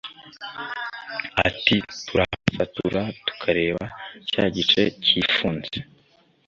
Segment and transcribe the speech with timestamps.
[1.47, 3.83] Ati “Turahasatura tukareba
[4.29, 5.73] cya gice cyifunze